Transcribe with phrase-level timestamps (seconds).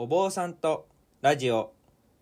[0.00, 0.86] お坊さんと
[1.22, 1.72] ラジオ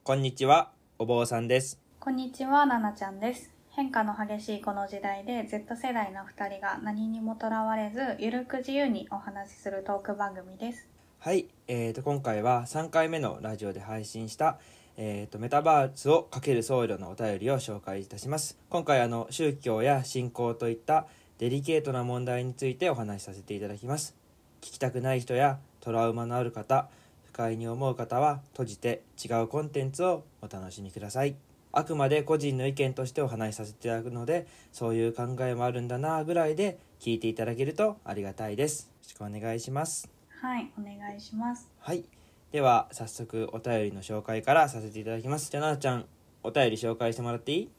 [0.03, 3.51] こんにちはお坊さんですこんにちは、ななちゃんです。
[3.69, 10.89] 変化の激しいこの時代で Z 世代の2人が何にもとらわれず、ゆるく自由にお話しするトーク番組です。
[11.19, 14.59] はい、えー、と今回は3回目のラジオで配信した、
[14.97, 21.07] えー、とメタバースをかける僧侶のお便りを紹介いたします今回あの宗教や信仰といった
[21.39, 24.15] デリケートな問題についてお話しさせていただきます
[24.63, 27.06] 聞きたくない人やトラウマのある方不
[27.37, 31.37] 快に思う方は閉じて違うコンテンツをお楽しみください
[31.73, 40.09] あくまで個人の意見としてお話しさせていただくのでそういう考えもあるんだなぐらいで聞いていただけるとありがたいですよろしくお願いします
[40.41, 41.69] はい、お願いします。
[41.81, 42.05] はい。
[42.53, 45.51] では、早速お便りの紹介からさせていただきます。
[45.51, 46.05] じゃあ、ななちゃん、
[46.43, 47.71] お便り紹介してもらっていい？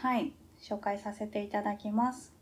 [0.00, 2.32] はい、紹介させていただきます。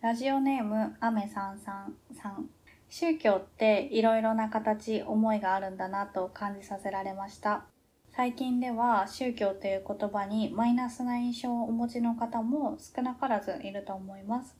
[0.00, 2.48] ラジオネーム、あめさんさんさん。
[2.88, 7.64] 宗教っていろいろな形、思いがあるんだなと感じさせられました。
[8.10, 14.56] 最近では宗教という言葉にマイナスな印象をお持ちの方も少なからずいると思います。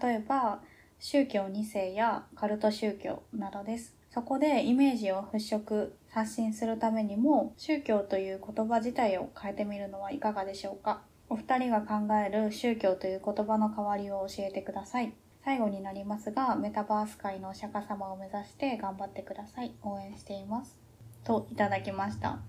[0.00, 0.60] 例えば、
[0.98, 3.94] 宗教2世やカルト宗教などです。
[4.10, 15.12] そこでイメージを払拭、刷新するためにも宗教という言葉自体を変えてみるのはいかがでしょうかお二人が考える宗教という言葉の代わりを教えてください。
[15.46, 19.72] 最後になりますが、メタバース界のお釈迦様を目指して頑張ってください。
[19.84, 20.76] 応援しています。
[21.22, 22.40] といただきました。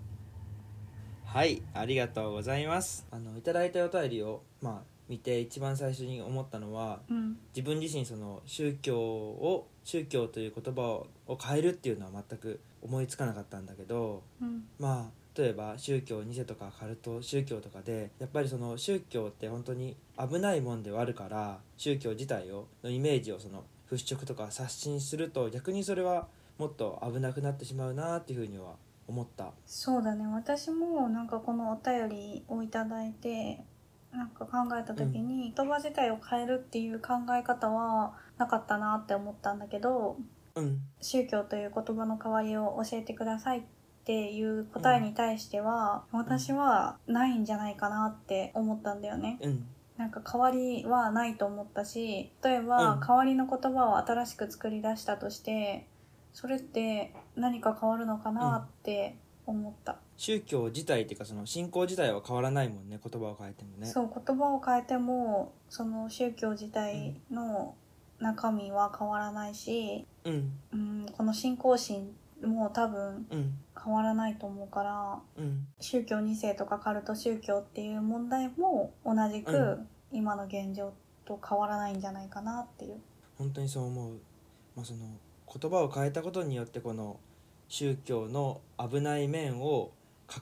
[1.23, 3.05] はい、ありがとうございます。
[3.11, 7.37] あの、いただいたお便りを、まあ、見て一番最初に思ったのは、うん。
[7.55, 14.63] 自分自身その宗教を、宗教という言葉をを変えるっていうのは全く思いつかなかったんだけど、うん。
[14.79, 28.75] まあ例えば宗教2世とかカルト宗教とかでやっぱりその宗教って本当に危ないもんではあるから宗教自体をのイメージをその払拭とか刷新すると逆にそれはもっと危なくなってしまうなっていうふうには
[29.07, 29.51] 思った。
[29.65, 30.25] そうだね。
[30.27, 33.63] 私もなんかこのお便りをいただいて、
[34.11, 40.17] なんか考えた時に、言葉自体を変えるっていう考え方はなかったなって思ったんだけど、
[40.55, 40.81] うん。
[41.01, 43.61] 宗教という言葉の代わりを教えてくださいっ
[44.07, 49.37] ていう答えに対しては、私はないんじゃないかなって思ったんだよね。
[49.41, 49.67] うん。
[49.97, 52.99] なんか代わりはないと思ったし、例えば、うん。
[53.01, 55.89] 代わりの言葉を新しく作り出したとして、
[56.31, 59.97] それって何か変わるのかなって思った。
[60.15, 63.87] 宗教自体っていうかその信仰自体は変わらないもんね言葉を変えてもね。
[63.87, 67.75] そう、言葉を変えても、その宗教自体の
[68.19, 70.53] 中身は変わらないし、うん。
[70.71, 73.57] うん、この信仰心も多分うん。
[73.83, 75.67] 変わらないと思うから、うん。
[75.79, 79.79] 宗教2世とかカルト宗教っていう問題も同じうく
[80.11, 80.93] 今の現状
[81.25, 82.95] と変わらないんじゃないかなっていう。
[83.37, 84.13] 本当にそう思う、
[84.75, 84.99] まあ、その
[85.53, 87.19] 言葉を変えたことによってこの
[87.67, 89.91] 宗教の危ない面を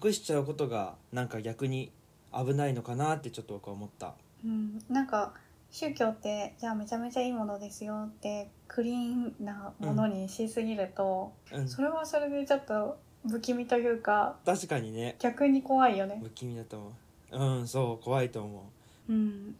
[0.03, 1.91] 隠しちゃうことがなんか逆に
[2.33, 4.13] 危ないのかなってちょっと僕は思った。
[4.43, 5.33] うん、なんか
[5.77, 11.67] 宗教ってじゃあめちゃめちゃいいものですよってクリーンなものにしすぎると、うん。
[11.67, 12.97] それはそれでちょっと
[13.29, 15.17] 不気味というか確かにね。
[15.19, 16.21] 逆に怖いよね。
[16.23, 16.93] 不気味だと思
[17.33, 17.57] う。
[17.59, 18.71] うんそう怖いと思
[19.09, 19.13] う。
[19.13, 19.51] ん、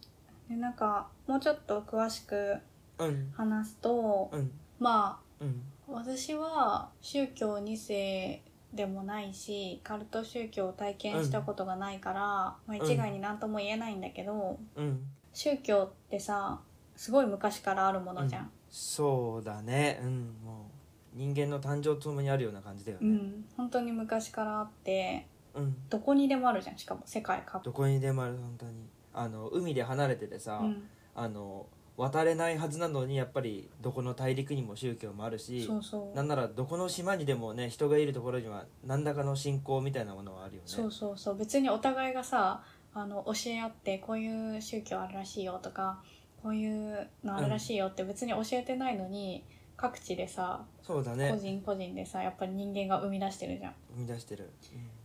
[0.48, 2.56] でなんかもうちょっと詳しく
[2.98, 3.30] ううん。
[3.36, 4.50] 話すと、うん。
[4.78, 5.62] まうん。
[5.86, 8.40] あ私は宗教2世
[8.72, 15.06] でもないしカルト宗教を体験したことがないから、まあ、一概に何とも言えないんだけど、うん
[15.36, 16.60] 宗教ってさ
[16.96, 18.50] すごい昔からあるものじゃん。
[18.70, 20.00] そうだね。
[20.02, 20.70] うんも
[21.14, 23.06] う人間の誕生とともにあるような感じだよね。
[23.06, 28.88] うん、本当に昔からあってうん、どこにでもあるじゃんしかも世界各どこにでもある本当に。
[29.12, 30.82] あの海で離れててさ、国、うん、
[31.14, 31.66] あの
[31.96, 36.16] 渡れないはずなのにやっぱりどこの大陸にも宗教もあるしそうそう。
[36.16, 40.68] なんならどこの島にでもね人がいるところには何らかの信仰みたいなものはあるよね。
[40.68, 41.36] そうそうそう。
[41.36, 42.62] 別にお互いがさ
[42.98, 46.02] あの教え合ってこういう宗教あるらしいよとか
[46.42, 49.44] こういうのあるらしいよって別に教えてないのに、
[49.76, 51.36] 各地でさ個そうだね。
[51.38, 53.74] 人個人でさやっぱり人間が生み出してるじゃん。
[53.94, 54.50] 生み出してる、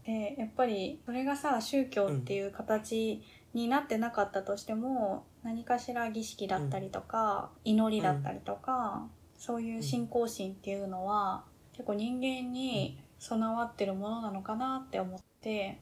[0.06, 3.22] でやっぱりそれがさ宗教っていう形
[3.54, 9.08] になってなかったとしても、何かしら儀式だったりとか、祈りだったりとか、
[9.38, 11.44] そういう信仰心っていうのは
[11.74, 15.31] 結構人間に備わってるものなのかなって思って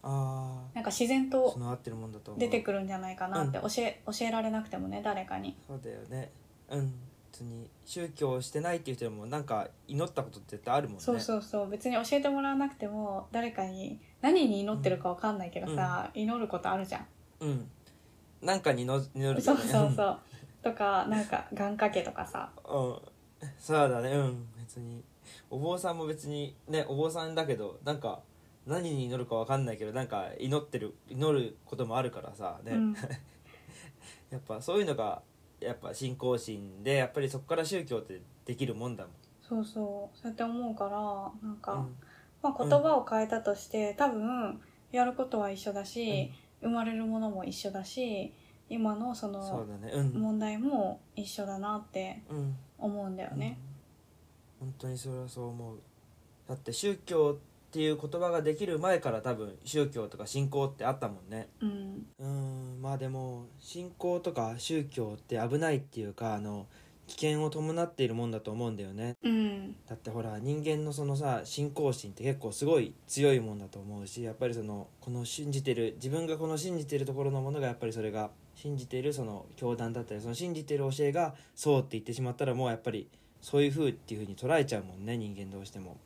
[0.03, 5.57] あなんか自然あと出てくるんじゃないかなって教え,、教えられなくてもね誰かに。
[5.67, 6.31] そうだよね。
[6.69, 6.93] うん。
[7.31, 11.01] 別に宗教をしてないっていう人でもなんか祈ったことって絶対あるもんね。
[11.03, 11.69] そうそうそう。
[11.69, 17.05] 別に教えてもらわなくても誰かに何に祈ってるかわかんないけどさ、祈ることあるじゃん。
[17.41, 17.71] うん。
[18.41, 20.19] なんかにの祈るそうそうそう。
[20.63, 22.49] とかなんか願掛けとかさ。
[22.65, 22.97] うん。
[23.57, 24.11] そうだね。
[24.11, 24.47] うん。
[24.57, 25.03] 別に。
[25.49, 28.21] お坊さんも別にねお坊さんだけどなんか
[28.69, 32.93] 何に祈るか分かんないけどなんか祈ってる祈ることもあるからさね、うん。
[34.29, 35.23] やっぱそういうのが
[35.59, 39.13] やっぱ信仰心でやっぱりそこから宗教ってできるもんだもん。
[39.41, 40.17] そうそう。
[40.17, 41.95] そうやって思うからなんか、うん。
[42.41, 44.61] まあ、言葉を変えたとして、多分
[44.91, 46.31] やることは一緒だし、
[46.61, 48.33] 生まれるものも一緒だし
[48.69, 49.65] 今のその
[50.13, 52.55] 問題も一緒だなってうん。
[52.77, 53.59] 思うんだよね。
[54.61, 54.67] うん。
[54.67, 55.79] 本当にそれはそう思う。
[56.47, 57.37] だって宗教
[57.69, 61.49] っていう言葉ができる前から多分宗教とか信仰ってあったもんね。
[61.61, 62.05] うん。
[62.17, 66.65] うんまあでも信仰とか宗教って危ないっていうかあの
[67.05, 69.17] 危険を伴っているもんだと思うんだよね。
[69.21, 69.75] うん。
[69.87, 83.07] だってほら人間のそのさ信仰心って結構すごい強いもんだと思うしやっぱりそのこの信じてる自分がこの信じてるところのものがやっぱりそれが信じてるその教団だったりその信じてる教えがそうって言ってしまったらもうやっぱり
[83.41, 85.97] そういう風っていう風に捉えちゃうもんね人間どうしても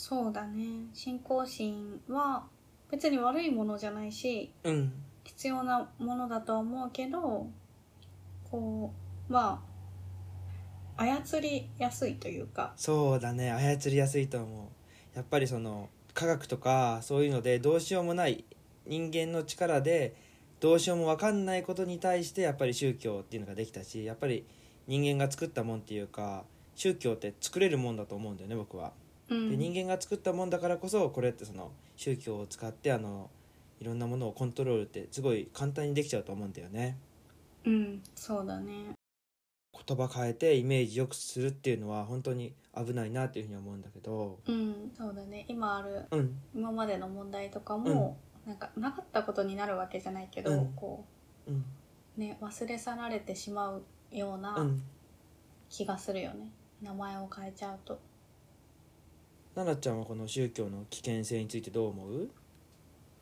[0.00, 0.86] そうだね。
[0.94, 2.44] 信仰心は
[2.88, 4.92] 別に悪いものじゃないしうん。
[5.24, 7.48] 必要なものだとは思うけど
[8.48, 8.94] こ
[9.28, 9.60] うま
[10.96, 12.74] あ操りやすいというか。
[12.76, 13.50] そうだね。
[13.50, 14.70] 操りやすいと思
[15.14, 15.16] う。
[15.16, 18.44] やっぱりその科学とかそういうのでどうしようもない
[18.86, 20.14] 人間の力で
[20.60, 24.46] どうしようも分かんないことに対してやっぱり宗教っていうのができたしやっぱり
[24.86, 26.44] 人間が作ったもんっていうか
[26.76, 28.92] 宗教って作れるもんだと思うんだよね僕は。
[29.28, 29.50] うん。
[29.50, 33.30] で人間が作ったもんだからこそこれってその宗教を使ってあの
[33.80, 36.98] いろんなものをコントロールってすごい簡単にできちゃうと思うんだよね。
[37.64, 38.02] うん。
[38.14, 38.92] そうだね。
[39.86, 44.38] 言葉変えてイメージよくするっていうのは本当に危ないなっていうふうに思うんだけど。
[44.46, 44.92] うん。
[44.96, 45.44] そうだね。
[45.48, 46.40] 今あるうん。
[46.54, 50.72] 今までの問題とかも、なんかなかったことになるわけじゃないけど、うん。
[50.74, 51.04] こ
[51.46, 51.64] うん。
[52.16, 54.82] うね忘れ去られてしまうよううなん。
[55.68, 56.50] 気がするよね、
[56.82, 58.00] 名前を変えちゃうと
[59.58, 62.28] 奈々ちゃんはこの宗教の危険性についてどう思う？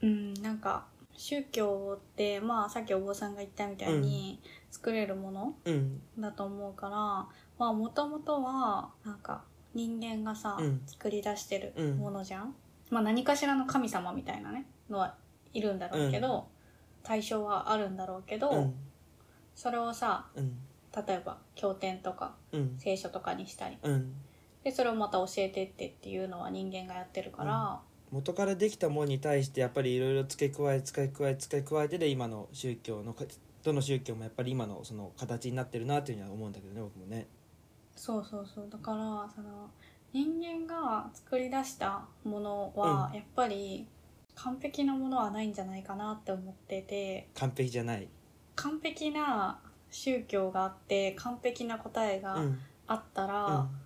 [0.02, 0.84] うんなんか
[1.16, 4.38] 宗教ってまあさっきお坊さんが言ったみたいに
[4.70, 6.02] 作れるものうん。
[6.18, 6.96] だと思うから
[7.58, 9.44] まあもともとはなんか
[9.74, 10.82] 人間がさ、うん。
[10.86, 11.96] 作り出してるうん。
[11.96, 12.54] ものじゃん、
[12.90, 15.14] まあ何かしらの神様みたいなねのは
[15.54, 16.48] いるんだろうけど、
[17.02, 18.74] 対象はあるんだろうけど、うん。
[19.54, 20.58] それをさうん。
[20.94, 22.74] 例えば経典とかうん。
[22.78, 24.12] 聖書とかにしたりうん
[24.66, 27.78] でそれをまた教えてってっていうのは人間がやってるから、
[28.10, 33.26] 元からできたものに対してやっぱりいろいろ付け加え付け加え付け加えてで今の宗教のか
[33.62, 37.28] どの宗教もやっぱり今のその形になってるなというには思うんだけどね僕もね。
[37.94, 38.68] そうそうそう。
[38.68, 39.70] だからその
[40.12, 43.86] 人間が作り出したものはやっぱり
[44.34, 47.28] 完璧なものはないんじゃないかなって思ってて。
[47.34, 48.08] 完璧じゃない。
[48.56, 49.60] 完璧な
[49.92, 52.58] 宗教があって完璧な答えうがん。
[52.88, 53.85] あったら、うん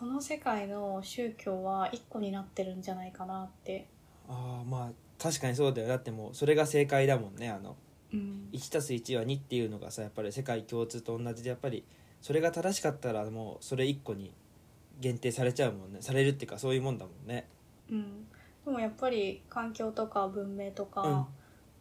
[0.00, 3.86] この世界の宗教は一個になってるんじゃないかなって、
[4.26, 4.90] ああまあ
[5.22, 5.88] 確かにそうだよ。
[5.88, 7.76] だってもうそれが正解だもんねあの。
[8.10, 11.84] うん、1+1 は2っていうのがさやっぱり世界共通と同じでやっぱり
[12.22, 14.32] それが正しかったらもうそれ1個に
[15.00, 15.98] 限定されちゃうもんね。
[16.00, 17.46] されるっていうかそういうもんだもんね。
[17.90, 18.26] うん、
[18.64, 21.28] でもやっぱり環境とか文明とか、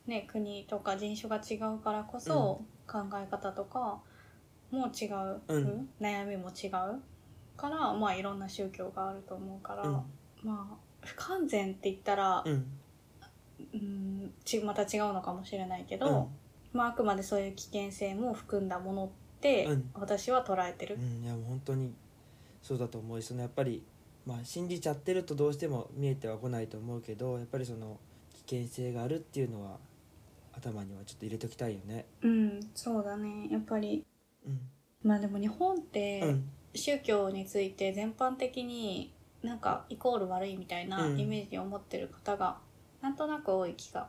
[0.06, 4.02] ね、国とか人種が違うからこそ、考え方とか
[4.72, 5.90] も違う、うん。
[6.02, 7.02] 悩みも違う
[7.60, 9.94] から、まあ、いろんな宗教があると思うから、うん。
[10.44, 12.66] まあ不完全って言ったら、うん。
[13.74, 16.78] うん、ちまた違うのかもしれないけど、うん。
[16.78, 19.10] まあ、あくまでそういう危険性も含んだものっ
[19.42, 19.90] て、うん。
[19.94, 20.96] 私は捉えてる。
[20.96, 21.94] うん、いやもう本当に
[22.62, 23.22] そうだと思う。
[23.22, 23.84] しそのやっぱり、
[24.26, 28.00] まあ、信じちゃってるとどうしても見えてはこないと思うけどやっぱりその
[28.48, 29.78] 危険性があるっていうのは
[30.54, 32.06] 頭にはちょっと入れときたいよね。
[32.22, 33.50] うん、そうだね。
[33.52, 34.06] やっぱり
[34.46, 34.60] うん。
[35.04, 41.20] まあでも日本って、うん宗教について全般的になんかイコール悪いみたいなうん。
[41.20, 42.58] イメージを持ってる方が
[43.02, 44.08] なんとなく多い気が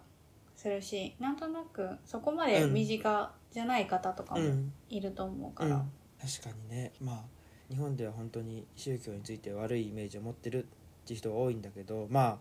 [0.57, 4.73] するしなんとなくそこまで身近じゃない方とかもうん。
[4.89, 6.93] いると思うから、うん、確かにね。
[7.01, 7.25] まあ
[7.71, 10.67] 日本では本当に宗教について悪いイメージを持ってるっ
[11.07, 12.39] ていう人が多いんだけどまあ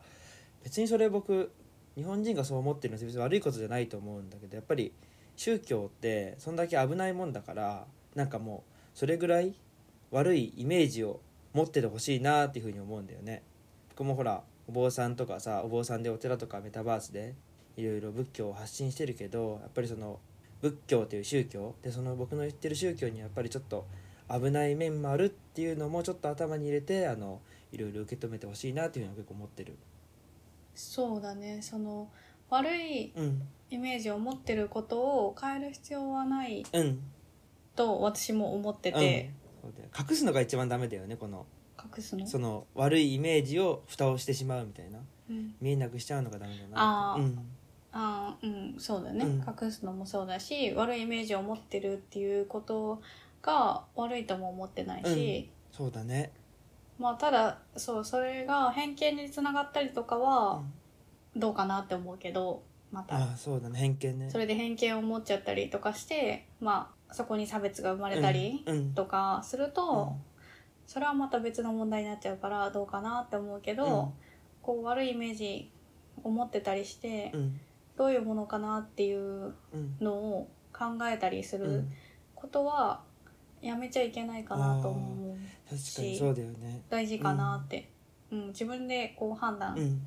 [0.64, 1.52] 別にそれ僕
[1.96, 4.92] 日本人がそう思ってるのは別に悪いことじゃないと思うんだけどやっぱり
[5.36, 7.86] 宗教ってそんだけ危ないもんだから
[8.16, 9.54] なんかもうそれぐらい
[10.12, 11.20] 悪いイメージを
[11.54, 13.44] 持っててほしいなっていうふうに思うんだよね。
[13.90, 17.36] 僕もほらお坊さんとかさお坊さんでお寺とかメタバースで
[17.76, 20.20] いろいろ仏教を発信してるけどやっぱりその
[20.62, 23.88] 仏教という宗教でその僕の言ってる宗教にやっぱりちょっと
[24.30, 29.78] 危ない面もあるっていうのもちょっと頭に入れてあのいろいろ受け止めてほしいなっていうのは結構思ってる。
[30.76, 31.62] そうだね。
[31.62, 32.10] その
[32.50, 37.00] 悪いうんイメージを持ってることを変える必要はないうん。
[37.76, 39.32] と私も思ってて、
[39.64, 41.46] 隠すのが一番ダメだよねこの。
[41.78, 42.28] 隠すの？
[42.28, 45.00] その悪いイメージを蓋をしてしまうみたいな。
[45.30, 45.56] うん。
[45.62, 47.22] 見えなくしちゃうのがダメだなあー。
[47.22, 47.40] うん。
[47.92, 49.38] ああうんそうだね、うん。
[49.38, 53.02] 隠すのもそうだし悪いイメージを持ってるっていうこと
[53.42, 56.32] が悪いとも思ってないし、そうだね。
[57.00, 60.74] まあただそうそれが偏見につながったりとかうはん。
[61.36, 63.16] どうかなって思うけどまた。
[63.16, 63.80] ああそうだね。
[63.80, 64.30] 偏見ね。
[64.30, 68.94] それで偏見を持っちゃったりとかしてまあそこに差別が生まれたりうんうん。
[68.94, 70.16] とかすると、
[70.88, 74.14] それはまた別の問題になっちゃうからどうかなって思うけど、
[74.62, 75.72] こう悪いイメージ
[76.24, 77.60] を持ってたりして、うん。
[77.98, 79.98] どういうものかなっていううん。
[80.00, 81.92] のを考えたりするうん。
[82.36, 83.04] ことは
[83.62, 85.38] やめちゃいけないかなと思う
[85.70, 86.82] 確かにそうだよね。
[86.90, 87.92] 大事かなって、
[88.32, 88.48] うん。
[88.48, 90.02] 自分でこう判断うん。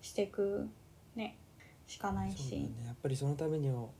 [0.00, 0.68] していく
[1.16, 1.38] ね
[1.86, 2.56] しかないし。
[2.56, 2.70] ね。
[2.86, 3.92] やっぱりそのためにも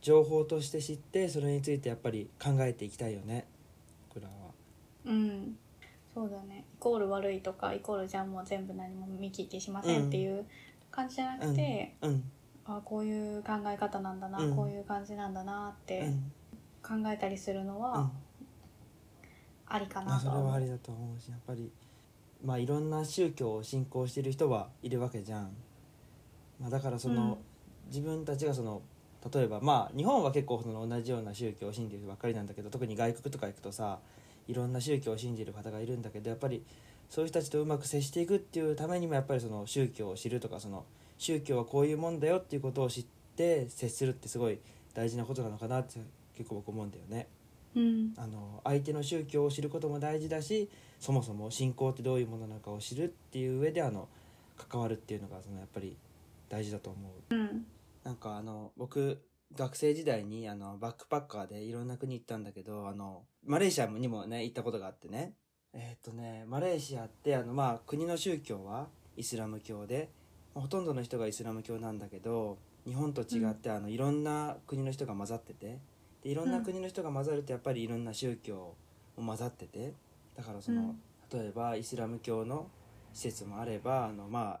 [0.00, 3.46] 情報として知ってそれについてやっぱり考えていきたいよね。
[4.08, 4.34] 僕らは。
[5.06, 5.56] うん。
[6.14, 6.64] そうだね。
[6.74, 10.46] イコール悪いとかイコールじゃあもう全部何も見切ってしませんっていう
[10.90, 12.24] 感じじゃなくて、うん。
[12.64, 14.56] あこういう考え方なんだな、うん。
[14.56, 16.32] こういう感じなんだなっうてん。
[16.82, 17.82] 考えたりするのうん。
[17.82, 18.10] は
[19.68, 20.38] ありかまあそなと。
[20.38, 21.70] は思うれはありだと思うしやっぱり
[22.44, 25.50] まあいろんな宗教を信仰してる人はいるわけじゃん、
[26.60, 27.38] まあ、だからその、
[27.88, 28.82] 自分たちがその
[29.32, 33.98] 例えばまあ日本は結構その同じような宗教を信じてる人ばっかりなんだけど特に外国とか行くとさ
[34.46, 36.64] いろんな宗教を信じる方がいるんだけどやっぱり
[37.08, 40.84] そういう人たちとうまく接していくっていうためにもやっぱりその宗教を知るとかその
[41.18, 44.58] 宗教はこういうもんだよっていうことを知って接するってすごい
[44.94, 46.00] 大事なことなのかなって
[46.36, 47.28] 結構僕思うんだよね。
[47.74, 54.08] うんあの相手の宗教を知ることも大事だしそもそも信仰ってどういうものなのかを知るっていう上であの
[54.56, 55.94] 関わるっていうのがそのやっぱり
[56.48, 57.34] 大事だと思う。
[57.34, 57.66] うん。
[58.04, 59.22] なんかあの僕
[59.54, 65.34] 学生時代にあのバックパッカーでいろんな国行ったんだけどあのマレーシアにもね行ったことがあってね。
[65.72, 70.10] えーっとねマレーシアってあのまあ国の宗教はイスラム教で
[70.54, 75.80] まあほとんどの人がイスラム教なんだけど日本と違って、あのいろんな国の人が混ざってて
[76.22, 78.76] でいろんな国の人が混ざるとやっぱりいろんな宗教
[79.16, 79.92] も混ざってて
[80.36, 80.94] だからその、
[81.32, 82.68] 例えばイスラム教の
[83.12, 84.60] 施設もあればあのま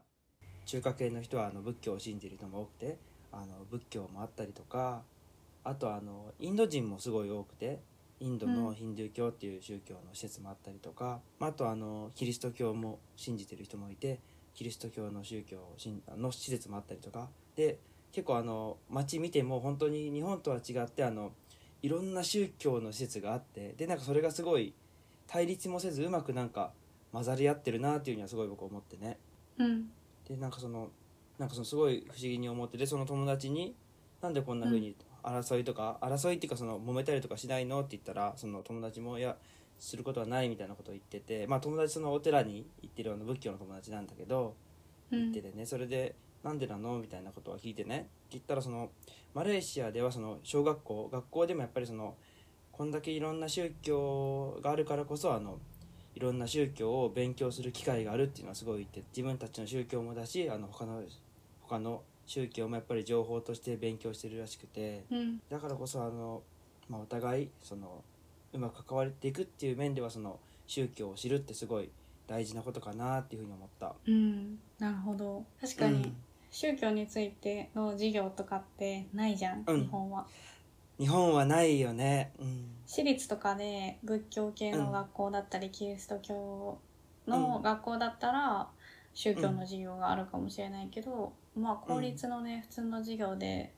[0.66, 2.98] 中華系の人はあの仏教を信じる人も多くて
[3.32, 5.02] あの仏教もあったりとか
[5.64, 7.80] あとあのインド人もすごい多くて
[8.18, 14.20] インドうんのヒンドゥー教っていう宗教の施設もあったりとか、まあ、あとあのキリスト教も信じてる人もいて
[14.54, 15.58] キリスト教の宗教
[16.16, 17.78] の施設もあったりとかで
[18.12, 21.32] 結構あの街見ても本当に日本とは違ってあの
[21.82, 24.72] いろんな宗教の施設があってでなんかそれがすごい
[25.26, 26.72] 対立もせずうまくなんか
[27.12, 29.18] 混ざり合ってるなっていうにはすごい僕思ってね。
[29.58, 29.90] うん
[30.28, 30.90] でなんかその
[31.38, 33.74] なんかそのすごい不思議に思ってでその友達に
[34.20, 39.36] 「なんでこんな風に争いとか、争いっていうかその揉めたりとかしないの?」って言ったらその友達も「いや
[39.78, 44.54] することはない」みたいなことを言っててまあ友達そのお寺に行ってるあの仏教の友達なんだけど
[45.10, 48.90] うん言っててね、それで「なんでなの?」みたいなことを聞いてね言ったらその
[49.34, 52.16] マレーシアではその小学校学校でもやっぱりその
[52.72, 55.58] こんだけいろんな宗教があるからこそあの
[56.16, 61.02] いろんな宗教を勉強する機会があるっていうのはすごい言って自分たちの宗教もだしあの他の
[61.60, 65.40] 他の宗教もやっぱり情報として勉強してるらしくてうん。
[65.50, 66.42] だからこそあの、
[66.88, 68.02] まあ、お互いその
[68.54, 71.90] うまく関わっていくっていう面ではその宗教を知るってすごい
[72.26, 73.94] 大事なことかなっていうふうに思った。
[74.06, 74.58] うん。
[74.78, 75.44] なるほど。
[75.60, 76.16] 確かにうん。
[76.50, 79.80] 宗教についての授業とかってないじゃん、うん。
[79.82, 80.26] 日本は
[80.98, 82.32] 日本はないよね。
[82.38, 82.64] うん。
[82.86, 86.78] 私立とかで仏教系の学校だったり、キリスト教
[87.26, 87.62] のうん。
[87.62, 88.68] 学校だったら
[89.14, 93.74] 宗教の授業があるかもしれないけど、まあ公立のね普通の授業で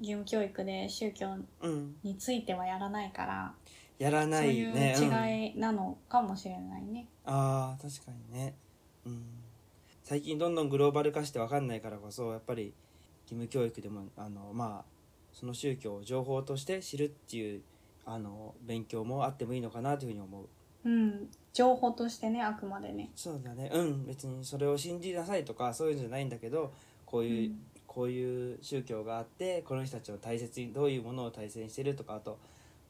[0.00, 3.54] 義務教育で宗教うん、についてはやらないから、
[3.98, 4.94] やらなそういういね。
[4.96, 7.06] うん違いなのかもしれないね。
[7.24, 8.54] あー確かにね、
[9.04, 9.22] うん、
[10.04, 12.72] 最近どんどんグローバル化して分かんないからこそやっぱり
[13.24, 14.97] 義務教育でもあのまあ
[15.38, 17.62] その宗教を情報として知るっていう
[18.04, 20.48] あの勉強もあってもいいのかなというふうに思う。
[20.84, 23.10] うん、情報としてねあくまでね。
[23.14, 23.70] そうだね。
[23.72, 26.72] うん別にそれを信じなさいとかそういうんじゃないんだけど
[27.06, 27.60] こういう、うん。
[27.86, 32.38] こういう宗教があってこの人たちを大切にどういうものを大切にしてるとかあと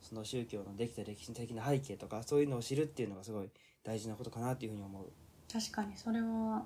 [0.03, 3.49] その宗教のできた歴史的な背景とかそういうのを知るっていうのがすごい
[3.85, 5.05] 大事なことかなっていうふうに思う。
[5.51, 6.65] 確かにそれは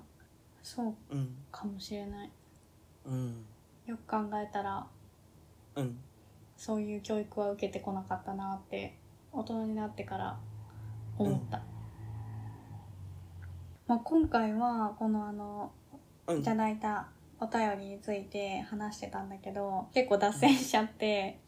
[0.61, 1.35] そううん。
[1.51, 2.31] かもしれない。
[3.05, 3.45] うん。
[3.85, 4.85] よく考えたら
[5.75, 5.97] うん。
[6.57, 8.97] そういう教育は受けてこなかったなって
[9.31, 10.37] 大人になってから
[11.17, 11.61] 思った、
[13.87, 15.71] まあ、今回はこのあの
[16.27, 16.39] うん。
[16.39, 17.07] いただいた
[17.39, 21.39] お便りについて話してたんだけど結構脱線しちゃって。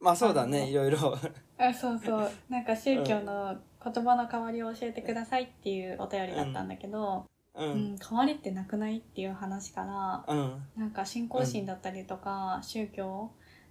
[0.00, 1.18] まあそうだねいろいろ。
[1.58, 2.30] あそうそう。
[2.48, 7.94] なんか宗教の言葉の代わりを教えてくださいっていうお便りだったんだけど、ううん。
[7.94, 10.62] ん、代わりってなくないっていう話から、うん。
[10.76, 13.30] なんか信仰心だったりとか、宗教、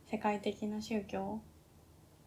[0.10, 1.40] 世界的な宗教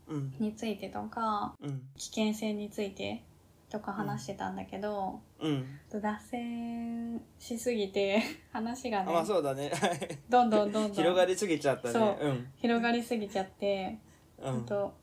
[0.09, 0.35] うん。
[0.39, 1.83] についてとか、うん。
[1.97, 3.23] 危険性について
[3.71, 5.65] とか話してたんだけど、うん。
[5.91, 8.23] 脱線しすぎて
[8.53, 9.73] 話があね、まあそうだね。
[10.29, 10.93] どんどんどんどん。
[10.93, 11.95] 広がりすぎちゃったね。
[11.95, 12.29] そう。
[12.29, 12.53] うん。
[12.57, 13.99] 広がりすぎちゃって、
[14.39, 14.53] うん。
[14.53, 14.95] 本当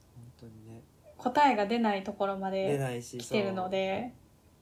[0.46, 0.82] にね。
[1.18, 4.14] 答えが出ないところま出でないし来てるので。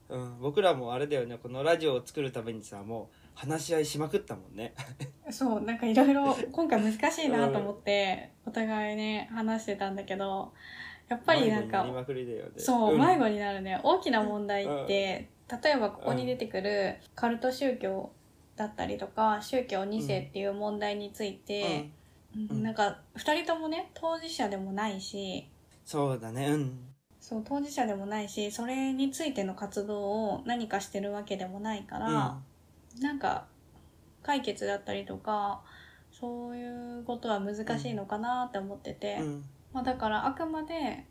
[0.10, 1.38] うん、僕らもあれだよね。
[1.38, 4.74] このラジオを作るためにさもう話し合いしまくったもんね。
[5.30, 10.54] そうなんかいろいろ 今回難しいなと思ってお互いね話してたんだけど
[11.08, 11.86] やっぱりなんか
[12.58, 13.00] そう、ん。
[13.00, 13.80] 迷子になるね。
[13.84, 15.30] 大きな問題って、
[15.64, 18.12] 例えばここに出てくるカルト宗教
[18.56, 21.92] だったりとか宗教2世っていう問題について、
[22.50, 25.48] なんか2人ともね当事者でもないし
[25.86, 26.80] そうだねうん。
[27.20, 32.38] そう当事者でもないしそれについての活動を何かしてるわけでもないから、
[33.02, 33.46] なんか
[34.24, 35.62] 解決だったりとか
[36.20, 39.44] そういうことは難しいのかなって思ってて、うん。
[39.74, 41.06] まあ、だからあくまで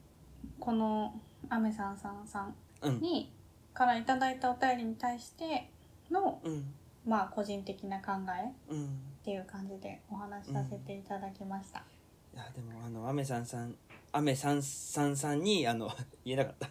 [0.59, 1.15] この
[1.49, 3.01] アメさんさんさんうん。
[3.01, 3.33] に
[3.73, 5.71] からいただいたお便りに対して
[6.11, 6.65] の、うん。
[7.07, 8.99] まあ、個人的な考えっうん。
[9.25, 11.85] ていう感じでお話しさせていただきました。
[12.35, 13.75] いやでもあのアメさんさん
[14.13, 15.91] アメさんさんさんにあの
[16.25, 16.69] 言えなかった。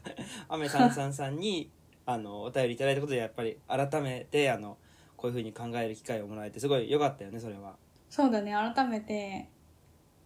[0.54, 1.72] アメさんさんさんに
[2.06, 4.78] あのお便りいただいたことでやっぱり改めてあの
[5.26, 7.76] こういうふうに考える機会をもらえてすごい良かったよねそれは。
[8.12, 9.50] そうだね改めて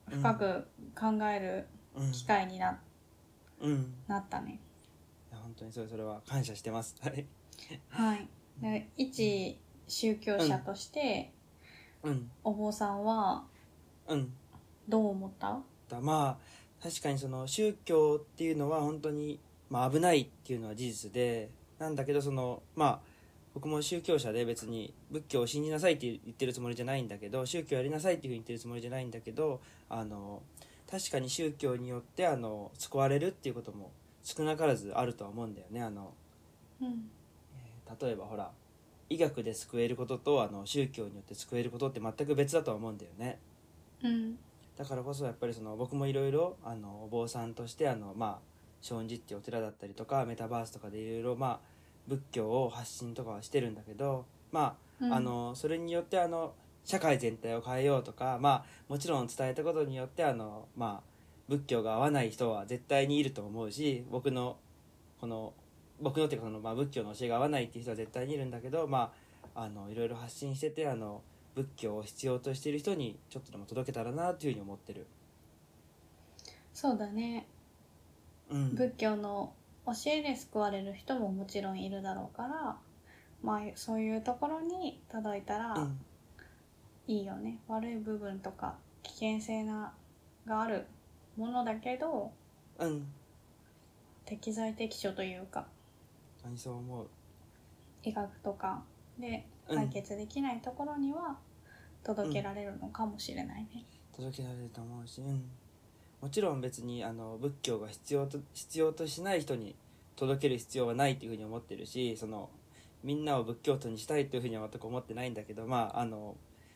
[0.10, 2.78] 深く考えるうん機会にな,、
[3.62, 4.60] うんなったね。
[5.32, 6.96] いや本当にそれそれは感謝してます。
[7.02, 7.26] はい。
[7.90, 8.28] はい、
[8.62, 11.32] で一宗教者として、
[12.04, 13.46] うんお坊さんは
[14.08, 14.34] うん。
[14.90, 15.62] どう思った？
[15.88, 16.38] だま
[16.82, 19.40] あ確かにその宗教っていうのは本当に
[19.70, 23.09] まあ危ないっていうのは事実でなんだけどそのまあ
[23.54, 30.42] 僕も宗教者で別に仏教を信じなさいって言ってるつもりじゃないんだけど宗教やりなさいっていうふうに言ってるつもりじゃないんだけどあの
[30.90, 33.92] 確かに宗教によってあの救われるっていうことも
[34.24, 35.82] 少なからずあるとは思うんだよね。
[35.82, 36.14] あの
[36.82, 37.10] うん。
[38.02, 38.52] 例えばほら
[39.10, 43.40] 医学で救えることとあの宗教によって救えることって全く別だとは思うんだよね。
[44.04, 44.38] うん。
[44.78, 48.40] だからこそやっぱりその僕もいろいろあのお坊さんとしてあのまあ
[48.82, 51.60] 松陰寺っていうお寺だったりとかメタバースとかでいろいろまあ
[52.10, 55.14] 仏教を発信とかはしてるんだけどまあうん。
[55.14, 61.10] あのそれによってあの社会全体を変えようとかまあもちろん伝えたことによってあのまあ
[61.48, 64.58] 仏教が合わない人は絶対にいると思うし僕の
[65.22, 65.54] この
[66.02, 69.12] 僕のっていうかその、まあ、仏教の教えが合わないっていう人は絶対にいるんだけどま
[69.56, 71.22] ああのいろいろ発信しててあの
[71.56, 75.06] 仏教を必要としている人にちょっとでも届けたらなというふうに思ってる。
[76.74, 77.46] そうだね。
[78.50, 79.54] うん、仏教の
[79.94, 82.78] 教えで救われる人ももちろんいるだろうから
[83.42, 86.00] まあそういうところに届いたらうん
[87.08, 89.94] いいよね、悪い部分とか危険性な
[90.46, 90.86] がある
[91.38, 92.32] ものだけど
[92.78, 93.08] うん。
[94.26, 95.66] 適材適所というか
[96.44, 97.08] 何そう思う？
[98.04, 98.84] 医学とか
[99.18, 99.76] でうん。
[99.78, 101.38] 解決できないところには
[102.04, 103.86] 届けられるのかもしれないね。
[104.16, 105.44] 届けられると思うし、うん、
[106.22, 109.76] もちろん別にあの仏教が必要と必要としない人に
[110.16, 112.50] 届ける必要はないというふうに思ってるしその
[113.04, 116.36] みんなを仏教徒にしたいというふうには全く思ってないんだけどまああの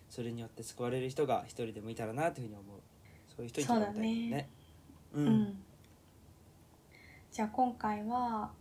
[0.10, 2.80] それによって救われる人が一人でもいたらなというふうに思う。
[3.36, 4.50] そういう人に届けたいよね。
[5.14, 5.28] ううん。
[5.42, 5.64] ん、
[7.32, 8.52] じゃあ今回は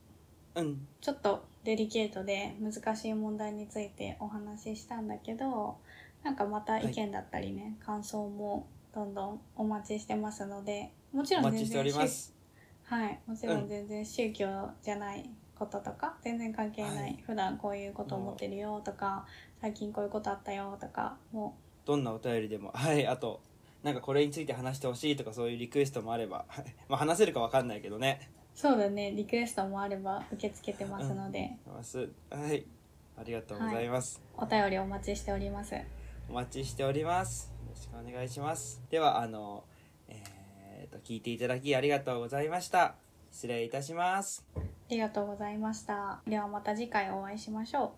[0.55, 0.87] うん。
[1.01, 5.77] ちょっとデリケートで難しい問題についてお話ししたんだけど
[6.25, 12.35] なんかまた意見だったりね、感想もどんどんお待ちしてますのでもちろんお待ちしております。
[12.89, 13.61] 宗はいもちろうん。
[13.63, 15.29] ん全然宗教じゃない
[15.59, 17.25] こととか、全然関係ない、はい。
[17.25, 19.27] 普段こういうこと思ってるよとか
[19.61, 23.41] 最近こういうことあったよとかもどんなお便りでもはいあと
[23.83, 28.31] なんかこれについて話してほしいとかそういうリクエストもあれば、は いまあ、話せるかわかんないけどね。
[28.55, 32.11] そうだねリクエストもあれば受け付けてますので、ます。
[32.31, 32.65] はい
[33.17, 35.75] ありがとうございます、お便りお待ちしております。
[36.29, 37.52] お待ちしております
[37.83, 38.81] しくお願いします。
[38.91, 39.65] ではあの
[40.09, 42.95] えー、と聞いていただきありがとうございました。
[43.31, 44.45] 失礼いたします。
[44.57, 46.21] ありがとうございました。
[46.27, 47.91] ではまた次回お会いしましょう。